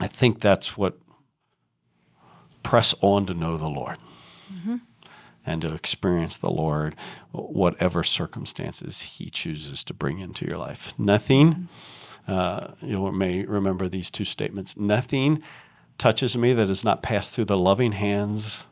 I 0.00 0.06
think 0.06 0.40
that's 0.40 0.76
what 0.78 0.98
press 2.62 2.94
on 3.00 3.26
to 3.26 3.34
know 3.34 3.56
the 3.56 3.68
Lord 3.68 3.98
mm-hmm. 4.52 4.76
and 5.46 5.62
to 5.62 5.74
experience 5.74 6.36
the 6.36 6.50
Lord, 6.50 6.94
whatever 7.32 8.02
circumstances 8.02 9.00
He 9.00 9.30
chooses 9.30 9.84
to 9.84 9.94
bring 9.94 10.18
into 10.18 10.46
your 10.46 10.58
life. 10.58 10.98
Nothing, 10.98 11.68
uh, 12.26 12.72
you 12.82 13.10
may 13.12 13.44
remember 13.44 13.88
these 13.88 14.10
two 14.10 14.24
statements 14.24 14.76
nothing 14.76 15.42
touches 15.96 16.36
me 16.36 16.52
that 16.52 16.68
has 16.68 16.84
not 16.84 17.02
passed 17.02 17.32
through 17.32 17.46
the 17.46 17.56
loving 17.56 17.92
hands 17.92 18.66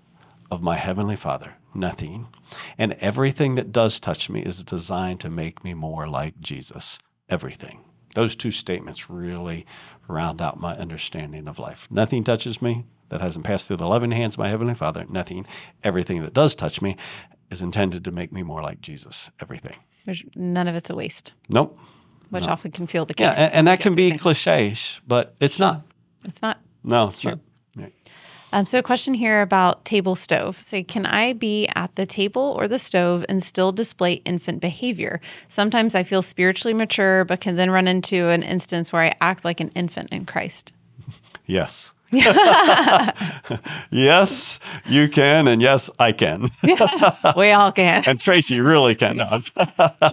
of 0.50 0.62
my 0.62 0.76
Heavenly 0.76 1.16
Father. 1.16 1.56
Nothing. 1.74 2.28
And 2.78 2.92
everything 3.00 3.56
that 3.56 3.72
does 3.72 4.00
touch 4.00 4.30
me 4.30 4.40
is 4.40 4.64
designed 4.64 5.20
to 5.20 5.28
make 5.28 5.64
me 5.64 5.74
more 5.74 6.08
like 6.08 6.40
Jesus. 6.40 6.98
Everything. 7.28 7.80
Those 8.14 8.36
two 8.36 8.52
statements 8.52 9.10
really 9.10 9.66
round 10.08 10.40
out 10.40 10.60
my 10.60 10.74
understanding 10.76 11.48
of 11.48 11.58
life. 11.58 11.88
Nothing 11.90 12.24
touches 12.24 12.62
me 12.62 12.84
that 13.08 13.20
hasn't 13.20 13.44
passed 13.44 13.66
through 13.66 13.76
the 13.76 13.88
loving 13.88 14.10
hands 14.10 14.34
of 14.34 14.40
my 14.40 14.48
Heavenly 14.48 14.74
Father. 14.74 15.06
Nothing. 15.08 15.46
Everything 15.84 16.22
that 16.22 16.34
does 16.34 16.54
touch 16.54 16.82
me 16.82 16.96
is 17.50 17.62
intended 17.62 18.04
to 18.04 18.10
make 18.10 18.32
me 18.32 18.42
more 18.42 18.62
like 18.62 18.80
Jesus. 18.80 19.30
Everything. 19.40 19.76
There's, 20.04 20.24
none 20.34 20.68
of 20.68 20.74
it's 20.74 20.90
a 20.90 20.94
waste. 20.94 21.32
Nope. 21.48 21.78
Which 22.30 22.46
no. 22.46 22.52
often 22.52 22.72
can 22.72 22.86
feel 22.86 23.04
the 23.04 23.14
case. 23.14 23.36
Yeah, 23.36 23.44
and, 23.44 23.54
and 23.54 23.66
that 23.66 23.80
can 23.80 23.94
be 23.94 24.16
cliches, 24.18 25.00
but 25.06 25.34
it's 25.40 25.58
not. 25.58 25.82
It's 26.24 26.42
not. 26.42 26.60
No, 26.82 27.06
it's, 27.06 27.16
it's 27.16 27.22
true. 27.22 27.30
Not. 27.32 27.40
Um, 28.52 28.64
so, 28.64 28.78
a 28.78 28.82
question 28.82 29.14
here 29.14 29.42
about 29.42 29.84
table 29.84 30.14
stove. 30.14 30.60
Say, 30.60 30.82
can 30.82 31.04
I 31.04 31.32
be 31.32 31.68
at 31.74 31.94
the 31.96 32.06
table 32.06 32.54
or 32.58 32.68
the 32.68 32.78
stove 32.78 33.24
and 33.28 33.42
still 33.42 33.72
display 33.72 34.14
infant 34.24 34.60
behavior? 34.60 35.20
Sometimes 35.48 35.94
I 35.94 36.04
feel 36.04 36.22
spiritually 36.22 36.72
mature, 36.72 37.24
but 37.24 37.40
can 37.40 37.56
then 37.56 37.70
run 37.70 37.88
into 37.88 38.28
an 38.28 38.42
instance 38.42 38.92
where 38.92 39.02
I 39.02 39.14
act 39.20 39.44
like 39.44 39.60
an 39.60 39.68
infant 39.70 40.10
in 40.10 40.24
Christ. 40.24 40.72
Yes. 41.46 41.92
yes, 43.90 44.60
you 44.86 45.08
can, 45.08 45.48
and 45.48 45.60
yes, 45.60 45.90
I 45.98 46.12
can. 46.12 46.50
we 47.36 47.50
all 47.50 47.72
can. 47.72 48.04
and 48.06 48.20
Tracy 48.20 48.60
really 48.60 48.94
can. 48.94 49.16
No. 49.16 49.40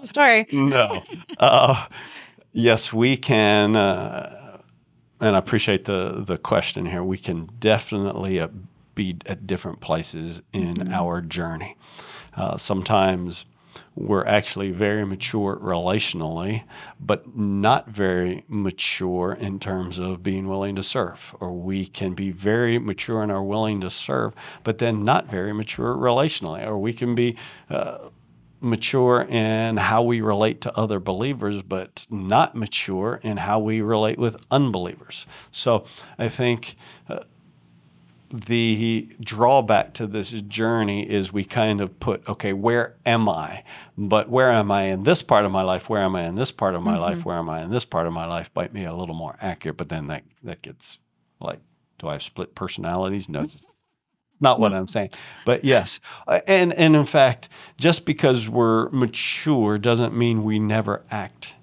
Story. 0.04 0.48
no. 0.52 1.04
Uh, 1.38 1.86
yes, 2.52 2.92
we 2.92 3.16
can. 3.16 3.76
Uh, 3.76 4.60
and 5.22 5.36
I 5.36 5.40
appreciate 5.40 5.86
the 5.86 6.24
the 6.26 6.38
question 6.38 6.88
here. 6.88 7.04
We 7.04 7.18
can 7.18 7.48
definitely 7.60 8.40
uh, 8.40 8.48
be 8.96 9.18
at 9.28 9.46
different 9.46 9.80
places 9.80 10.42
in 10.52 10.76
mm-hmm. 10.76 10.94
our 10.94 11.22
journey. 11.22 11.78
Uh, 12.36 12.58
sometimes 12.58 13.46
we're 13.96 14.26
actually 14.26 14.72
very 14.72 15.06
mature 15.06 15.58
relationally, 15.58 16.64
but 17.00 17.36
not 17.36 17.88
very 17.88 18.44
mature 18.48 19.34
in 19.34 19.60
terms 19.60 20.00
of 20.00 20.24
being 20.24 20.48
willing 20.48 20.76
to 20.76 20.84
serve. 20.84 21.36
Or 21.40 21.54
we 21.54 21.86
can 21.86 22.14
be 22.14 22.32
very 22.32 22.80
mature 22.80 23.22
and 23.22 23.32
are 23.32 23.44
willing 23.44 23.82
to 23.82 23.90
serve, 23.90 24.34
but 24.64 24.80
then 24.80 25.04
not 25.04 25.30
very 25.30 25.54
mature 25.54 25.96
relationally. 25.96 26.66
Or 26.66 26.78
we 26.78 26.94
can 26.94 27.14
be 27.14 27.38
uh, 27.70 28.10
mature 28.60 29.28
in 29.30 29.78
how 29.78 30.02
we 30.02 30.22
relate 30.22 30.62
to 30.62 30.76
other 30.76 31.00
believers, 31.00 31.62
but 31.62 32.08
not 32.10 32.56
mature 32.56 33.20
in 33.22 33.38
how 33.38 33.60
we 33.60 33.82
relate 33.82 34.18
with 34.18 34.38
unbelievers. 34.50 35.28
So 35.52 35.86
I 36.18 36.30
think. 36.30 36.76
Uh, 37.08 37.20
the 38.34 39.10
drawback 39.24 39.94
to 39.94 40.08
this 40.08 40.32
journey 40.32 41.08
is 41.08 41.32
we 41.32 41.44
kind 41.44 41.80
of 41.80 42.00
put, 42.00 42.28
okay, 42.28 42.52
where 42.52 42.96
am 43.06 43.30
I? 43.30 43.64
But 43.96 44.28
where 44.28 44.52
am 44.52 44.72
I 44.72 44.86
in 44.86 45.04
this 45.04 45.22
part 45.22 45.46
of 45.46 45.52
my 45.52 45.62
life? 45.62 45.88
Where 45.88 46.02
am 46.02 46.16
I 46.16 46.24
in 46.24 46.34
this 46.34 46.52
part 46.52 46.74
of 46.74 46.82
my 46.82 46.94
mm-hmm. 46.94 47.02
life? 47.02 47.26
Where 47.26 47.38
am 47.38 47.48
I 47.48 47.62
in 47.62 47.70
this 47.70 47.86
part 47.86 48.08
of 48.08 48.14
my 48.14 48.26
life? 48.26 48.50
Might 48.56 48.74
be 48.74 48.86
a 48.86 48.94
little 48.94 49.14
more 49.14 49.38
accurate, 49.40 49.78
but 49.78 49.90
then 49.90 50.08
that, 50.08 50.24
that 50.42 50.64
gets 50.64 50.98
like, 51.40 51.60
do 52.00 52.08
I 52.08 52.14
have 52.14 52.24
split 52.24 52.56
personalities? 52.56 53.30
No, 53.30 53.44
it's 53.44 53.62
not 54.42 54.60
what 54.60 54.74
I'm 54.74 54.88
saying. 54.88 55.12
But 55.46 55.64
yes, 55.64 56.00
uh, 56.28 56.40
and 56.48 56.74
and 56.74 56.96
in 56.96 57.06
fact, 57.06 57.48
just 57.78 58.04
because 58.04 58.50
we're 58.50 58.90
mature 58.90 59.78
doesn't 59.78 60.14
mean 60.14 60.44
we 60.44 60.58
never 60.58 61.04
act 61.12 61.54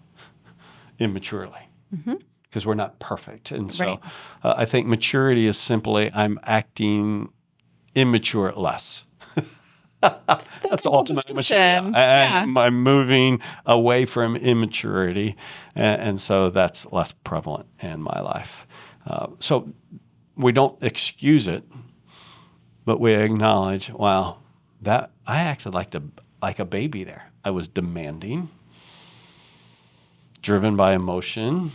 immaturely. 0.98 1.68
Mm-hmm 1.94 2.14
because 2.50 2.66
we're 2.66 2.74
not 2.74 2.98
perfect. 2.98 3.52
And 3.52 3.72
so 3.72 3.84
right. 3.84 4.00
uh, 4.42 4.54
I 4.56 4.64
think 4.64 4.88
maturity 4.88 5.46
is 5.46 5.56
simply 5.56 6.10
I'm 6.12 6.40
acting 6.42 7.32
immature 7.94 8.52
less. 8.56 9.04
that's, 10.00 10.50
that's 10.68 10.86
ultimate 10.86 11.32
maturity. 11.32 11.90
Yeah. 11.90 12.44
I, 12.56 12.66
am 12.66 12.82
moving 12.82 13.40
away 13.64 14.04
from 14.04 14.34
immaturity. 14.34 15.36
And, 15.74 16.02
and, 16.02 16.20
so 16.20 16.50
that's 16.50 16.90
less 16.90 17.12
prevalent 17.12 17.66
in 17.80 18.02
my 18.02 18.20
life. 18.20 18.66
Uh, 19.06 19.28
so 19.38 19.72
we 20.36 20.52
don't 20.52 20.82
excuse 20.82 21.46
it, 21.46 21.64
but 22.84 22.98
we 22.98 23.12
acknowledge, 23.12 23.90
wow, 23.90 24.38
that 24.80 25.12
I 25.26 25.40
acted 25.40 25.74
like, 25.74 25.90
the, 25.90 26.02
like 26.42 26.58
a 26.58 26.64
baby 26.64 27.04
there. 27.04 27.30
I 27.44 27.50
was 27.50 27.68
demanding, 27.68 28.48
driven 30.42 30.76
by 30.76 30.94
emotion, 30.94 31.72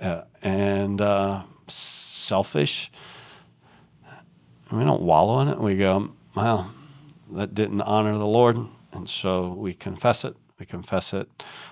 uh, 0.00 0.22
and 0.42 1.00
uh, 1.00 1.42
selfish. 1.68 2.90
We 4.72 4.84
don't 4.84 5.02
wallow 5.02 5.40
in 5.40 5.48
it. 5.48 5.58
We 5.58 5.76
go, 5.76 6.12
well, 6.34 6.72
that 7.32 7.54
didn't 7.54 7.82
honor 7.82 8.16
the 8.16 8.26
Lord. 8.26 8.56
And 8.92 9.08
so 9.08 9.48
we 9.48 9.74
confess 9.74 10.24
it, 10.24 10.36
We 10.58 10.66
confess 10.66 11.12
it 11.12 11.28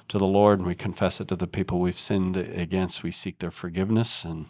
to 0.08 0.18
the 0.18 0.26
Lord 0.26 0.58
and 0.58 0.66
we 0.66 0.74
confess 0.74 1.20
it 1.20 1.28
to 1.28 1.36
the 1.36 1.46
people 1.46 1.78
we've 1.78 1.98
sinned 1.98 2.36
against. 2.36 3.02
We 3.02 3.10
seek 3.10 3.38
their 3.38 3.50
forgiveness 3.50 4.24
and, 4.24 4.46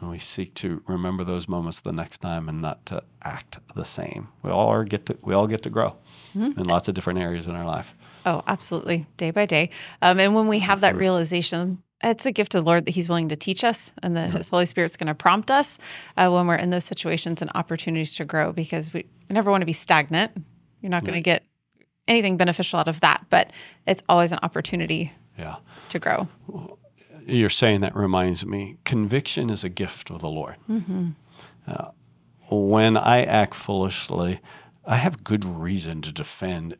and 0.00 0.10
we 0.10 0.18
seek 0.18 0.54
to 0.54 0.82
remember 0.86 1.24
those 1.24 1.46
moments 1.48 1.80
the 1.80 1.92
next 1.92 2.18
time 2.18 2.48
and 2.48 2.60
not 2.60 2.86
to 2.86 3.02
act 3.22 3.58
the 3.76 3.84
same. 3.84 4.28
We 4.42 4.50
all 4.50 4.68
are 4.68 4.84
get 4.84 5.06
to 5.06 5.18
we 5.22 5.34
all 5.34 5.46
get 5.46 5.62
to 5.62 5.70
grow 5.70 5.96
mm-hmm. 6.34 6.58
in 6.58 6.66
lots 6.66 6.88
of 6.88 6.94
different 6.94 7.18
areas 7.20 7.46
in 7.46 7.54
our 7.54 7.66
life. 7.66 7.94
Oh, 8.26 8.42
absolutely, 8.46 9.06
day 9.16 9.30
by 9.30 9.46
day. 9.46 9.70
Um, 10.00 10.18
and 10.18 10.34
when 10.34 10.48
we 10.48 10.60
have 10.60 10.80
that 10.80 10.96
realization, 10.96 11.83
it's 12.10 12.26
a 12.26 12.32
gift 12.32 12.54
of 12.54 12.64
the 12.64 12.70
Lord 12.70 12.86
that 12.86 12.92
He's 12.92 13.08
willing 13.08 13.28
to 13.28 13.36
teach 13.36 13.64
us, 13.64 13.92
and 14.02 14.16
that 14.16 14.30
His 14.30 14.50
Holy 14.50 14.66
Spirit's 14.66 14.96
going 14.96 15.08
to 15.08 15.14
prompt 15.14 15.50
us 15.50 15.78
uh, 16.16 16.28
when 16.28 16.46
we're 16.46 16.54
in 16.54 16.70
those 16.70 16.84
situations 16.84 17.42
and 17.42 17.50
opportunities 17.54 18.14
to 18.16 18.24
grow. 18.24 18.52
Because 18.52 18.92
we 18.92 19.06
never 19.30 19.50
want 19.50 19.62
to 19.62 19.66
be 19.66 19.72
stagnant. 19.72 20.32
You're 20.80 20.90
not 20.90 21.02
going 21.04 21.14
to 21.14 21.22
get 21.22 21.44
anything 22.06 22.36
beneficial 22.36 22.78
out 22.78 22.88
of 22.88 23.00
that, 23.00 23.26
but 23.30 23.50
it's 23.86 24.02
always 24.08 24.32
an 24.32 24.38
opportunity 24.42 25.12
yeah. 25.38 25.56
to 25.88 25.98
grow. 25.98 26.28
You're 27.26 27.48
saying 27.50 27.80
that 27.80 27.96
reminds 27.96 28.44
me 28.44 28.78
conviction 28.84 29.48
is 29.48 29.64
a 29.64 29.70
gift 29.70 30.10
of 30.10 30.20
the 30.20 30.28
Lord. 30.28 30.56
Mm-hmm. 30.68 31.10
Uh, 31.66 31.88
when 32.50 32.96
I 32.96 33.24
act 33.24 33.54
foolishly, 33.54 34.40
I 34.84 34.96
have 34.96 35.24
good 35.24 35.44
reason 35.44 36.02
to 36.02 36.12
defend 36.12 36.76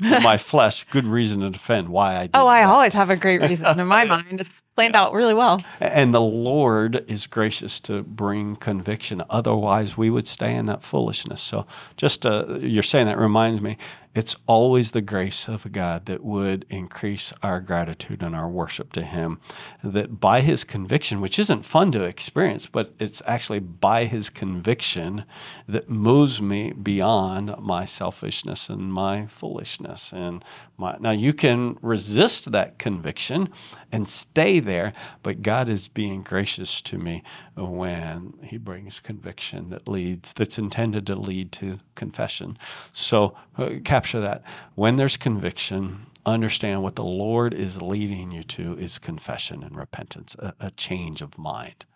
my 0.00 0.36
flesh, 0.38 0.84
good 0.90 1.06
reason 1.06 1.40
to 1.40 1.50
defend 1.50 1.88
why 1.88 2.14
I 2.14 2.18
oh, 2.18 2.22
did 2.22 2.30
Oh, 2.34 2.46
I 2.46 2.60
that. 2.60 2.68
always 2.68 2.94
have 2.94 3.10
a 3.10 3.16
great 3.16 3.40
reason. 3.42 3.78
In 3.78 3.86
my 3.86 4.04
mind, 4.16 4.40
it's 4.40 4.62
planned 4.76 4.94
out 4.94 5.12
really 5.12 5.34
well. 5.34 5.62
And 5.80 6.14
the 6.14 6.20
Lord 6.20 7.04
is 7.10 7.26
gracious 7.26 7.80
to 7.80 8.02
bring 8.02 8.56
conviction. 8.56 9.22
Otherwise, 9.30 9.96
we 9.96 10.10
would 10.10 10.28
stay 10.28 10.54
in 10.54 10.66
that 10.66 10.82
foolishness. 10.82 11.42
So, 11.42 11.66
just 11.96 12.26
uh, 12.26 12.58
you're 12.60 12.82
saying 12.82 13.06
that 13.06 13.18
reminds 13.18 13.62
me 13.62 13.78
it's 14.16 14.34
always 14.46 14.92
the 14.92 15.02
grace 15.02 15.46
of 15.46 15.70
God 15.72 16.06
that 16.06 16.24
would 16.24 16.64
increase 16.70 17.34
our 17.42 17.60
gratitude 17.60 18.22
and 18.22 18.34
our 18.34 18.48
worship 18.48 18.90
to 18.94 19.02
Him. 19.02 19.38
That 19.84 20.18
by 20.18 20.40
His 20.40 20.64
conviction, 20.64 21.20
which 21.20 21.38
isn't 21.38 21.66
fun 21.66 21.92
to 21.92 22.04
experience, 22.04 22.64
but 22.64 22.94
it's 22.98 23.20
actually 23.26 23.58
by 23.58 24.06
His 24.06 24.30
conviction 24.30 25.24
that 25.68 25.90
moves 25.90 26.40
me 26.40 26.72
beyond 26.72 27.54
my 27.58 27.84
selfishness 27.84 28.70
and 28.70 28.90
my 28.90 29.26
foolishness. 29.26 30.14
And 30.14 30.42
my, 30.78 30.96
now 30.98 31.10
you 31.10 31.34
can 31.34 31.76
resist 31.82 32.52
that 32.52 32.78
conviction 32.78 33.50
and 33.92 34.08
stay 34.08 34.60
there, 34.66 34.92
but 35.22 35.40
God 35.40 35.68
is 35.70 35.88
being 35.88 36.22
gracious 36.22 36.82
to 36.82 36.98
me 36.98 37.22
when 37.56 38.34
He 38.42 38.58
brings 38.58 39.00
conviction 39.00 39.70
that 39.70 39.88
leads, 39.88 40.32
that's 40.34 40.58
intended 40.58 41.06
to 41.06 41.16
lead 41.16 41.52
to 41.52 41.78
confession. 41.94 42.58
So, 42.92 43.34
uh, 43.56 43.76
capture 43.84 44.20
that. 44.20 44.42
When 44.74 44.96
there's 44.96 45.16
conviction, 45.16 46.06
understand 46.26 46.82
what 46.82 46.96
the 46.96 47.04
Lord 47.04 47.54
is 47.54 47.80
leading 47.80 48.32
you 48.32 48.42
to 48.42 48.76
is 48.78 48.98
confession 48.98 49.62
and 49.62 49.76
repentance, 49.76 50.34
a, 50.38 50.54
a 50.60 50.70
change 50.72 51.22
of 51.22 51.38
mind. 51.38 51.86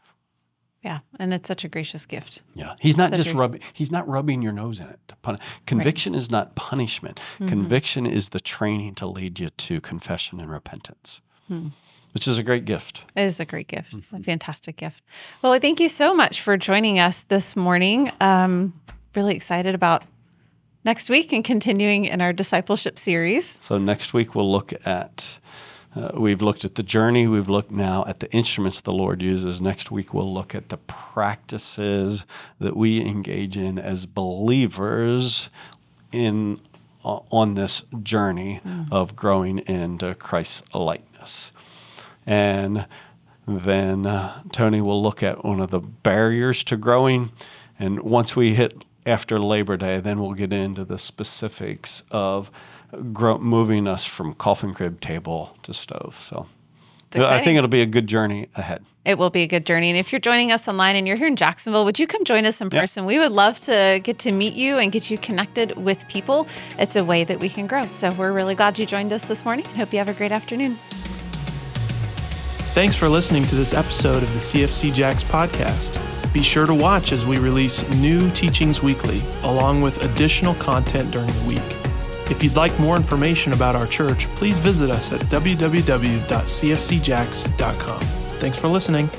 Yeah, 0.82 1.00
and 1.18 1.34
it's 1.34 1.46
such 1.46 1.62
a 1.62 1.68
gracious 1.68 2.06
gift. 2.06 2.40
Yeah, 2.54 2.74
he's 2.80 2.96
not 2.96 3.14
such 3.14 3.24
just 3.24 3.36
rubbing. 3.36 3.60
He's 3.74 3.92
not 3.92 4.08
rubbing 4.08 4.40
your 4.40 4.52
nose 4.52 4.80
in 4.80 4.86
it. 4.86 5.12
Punish. 5.20 5.40
Conviction 5.66 6.14
right. 6.14 6.18
is 6.18 6.30
not 6.30 6.54
punishment. 6.54 7.18
Mm-hmm. 7.18 7.46
Conviction 7.46 8.06
is 8.06 8.30
the 8.30 8.40
training 8.40 8.94
to 8.94 9.06
lead 9.06 9.38
you 9.38 9.50
to 9.50 9.80
confession 9.82 10.40
and 10.40 10.50
repentance. 10.50 11.20
Hmm 11.48 11.68
which 12.12 12.26
is 12.26 12.38
a 12.38 12.42
great 12.42 12.64
gift. 12.64 13.04
It 13.16 13.22
is 13.22 13.40
a 13.40 13.44
great 13.44 13.68
gift, 13.68 13.94
mm-hmm. 13.94 14.16
a 14.16 14.20
fantastic 14.20 14.76
gift. 14.76 15.02
Well, 15.42 15.58
thank 15.58 15.80
you 15.80 15.88
so 15.88 16.14
much 16.14 16.40
for 16.40 16.56
joining 16.56 16.98
us 16.98 17.22
this 17.22 17.56
morning. 17.56 18.10
Um, 18.20 18.80
really 19.14 19.34
excited 19.34 19.74
about 19.74 20.04
next 20.84 21.10
week 21.10 21.32
and 21.32 21.44
continuing 21.44 22.04
in 22.06 22.20
our 22.20 22.32
discipleship 22.32 22.98
series. 22.98 23.58
So 23.60 23.78
next 23.78 24.12
week 24.14 24.34
we'll 24.34 24.50
look 24.50 24.72
at. 24.84 25.38
Uh, 25.94 26.12
we've 26.14 26.40
looked 26.40 26.64
at 26.64 26.76
the 26.76 26.84
journey. 26.84 27.26
We've 27.26 27.48
looked 27.48 27.72
now 27.72 28.04
at 28.06 28.20
the 28.20 28.30
instruments 28.30 28.80
the 28.80 28.92
Lord 28.92 29.22
uses. 29.22 29.60
Next 29.60 29.90
week, 29.90 30.14
we'll 30.14 30.32
look 30.32 30.54
at 30.54 30.68
the 30.68 30.76
practices 30.76 32.24
that 32.60 32.76
we 32.76 33.04
engage 33.04 33.56
in 33.56 33.76
as 33.76 34.06
believers 34.06 35.50
in 36.12 36.60
uh, 37.04 37.20
on 37.30 37.54
this 37.54 37.82
journey 38.02 38.60
mm. 38.64 38.86
of 38.92 39.16
growing 39.16 39.58
into 39.60 40.14
Christ's 40.14 40.62
likeness. 40.72 41.50
And 42.26 42.86
then 43.46 44.06
uh, 44.06 44.42
Tony 44.52 44.80
will 44.80 45.02
look 45.02 45.22
at 45.22 45.44
one 45.44 45.60
of 45.60 45.70
the 45.70 45.80
barriers 45.80 46.62
to 46.64 46.76
growing. 46.76 47.32
And 47.78 48.00
once 48.02 48.36
we 48.36 48.54
hit 48.54 48.84
after 49.06 49.38
Labor 49.38 49.76
Day, 49.76 50.00
then 50.00 50.20
we'll 50.20 50.34
get 50.34 50.52
into 50.52 50.84
the 50.84 50.98
specifics 50.98 52.04
of 52.10 52.50
grow, 53.12 53.38
moving 53.38 53.88
us 53.88 54.04
from 54.04 54.34
coffin 54.34 54.74
crib 54.74 55.00
table 55.00 55.56
to 55.62 55.72
stove. 55.72 56.18
So 56.20 56.46
I 57.14 57.42
think 57.42 57.56
it'll 57.56 57.68
be 57.68 57.82
a 57.82 57.86
good 57.86 58.06
journey 58.06 58.48
ahead. 58.54 58.84
It 59.04 59.18
will 59.18 59.30
be 59.30 59.42
a 59.42 59.46
good 59.46 59.64
journey. 59.64 59.88
And 59.88 59.98
if 59.98 60.12
you're 60.12 60.20
joining 60.20 60.52
us 60.52 60.68
online 60.68 60.94
and 60.94 61.06
you're 61.06 61.16
here 61.16 61.26
in 61.26 61.36
Jacksonville, 61.36 61.84
would 61.84 61.98
you 61.98 62.06
come 62.06 62.22
join 62.24 62.46
us 62.46 62.60
in 62.60 62.68
person? 62.68 63.04
Yep. 63.04 63.08
We 63.08 63.18
would 63.18 63.32
love 63.32 63.58
to 63.60 64.00
get 64.02 64.18
to 64.20 64.32
meet 64.32 64.52
you 64.52 64.78
and 64.78 64.92
get 64.92 65.10
you 65.10 65.16
connected 65.16 65.76
with 65.76 66.06
people. 66.08 66.46
It's 66.78 66.96
a 66.96 67.04
way 67.04 67.24
that 67.24 67.40
we 67.40 67.48
can 67.48 67.66
grow. 67.66 67.90
So 67.90 68.12
we're 68.12 68.32
really 68.32 68.54
glad 68.54 68.78
you 68.78 68.84
joined 68.84 69.12
us 69.12 69.24
this 69.24 69.44
morning. 69.44 69.64
Hope 69.64 69.92
you 69.92 69.98
have 69.98 70.10
a 70.10 70.14
great 70.14 70.32
afternoon. 70.32 70.78
Thanks 72.72 72.94
for 72.94 73.08
listening 73.08 73.42
to 73.46 73.56
this 73.56 73.74
episode 73.74 74.22
of 74.22 74.32
the 74.32 74.38
CFC 74.38 74.94
Jacks 74.94 75.24
podcast. 75.24 76.00
Be 76.32 76.40
sure 76.40 76.66
to 76.66 76.74
watch 76.74 77.10
as 77.10 77.26
we 77.26 77.38
release 77.38 77.82
new 77.96 78.30
teachings 78.30 78.80
weekly, 78.80 79.20
along 79.42 79.82
with 79.82 80.04
additional 80.04 80.54
content 80.54 81.10
during 81.10 81.26
the 81.26 81.48
week. 81.48 81.60
If 82.30 82.44
you'd 82.44 82.54
like 82.54 82.78
more 82.78 82.94
information 82.94 83.52
about 83.52 83.74
our 83.74 83.88
church, 83.88 84.26
please 84.36 84.56
visit 84.56 84.88
us 84.88 85.12
at 85.12 85.18
www.cfcjacks.com. 85.22 88.00
Thanks 88.00 88.58
for 88.58 88.68
listening. 88.68 89.10